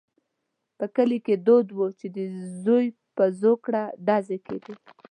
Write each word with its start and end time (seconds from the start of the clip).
په 0.77 0.85
کلي 0.95 1.19
کې 1.25 1.35
دود 1.47 1.67
وو 1.77 1.87
چې 1.99 2.07
د 2.15 2.17
زوی 2.63 2.85
پر 3.15 3.29
زوکړه 3.41 3.83
ډزې 4.07 4.37
کېدې. 4.45 4.73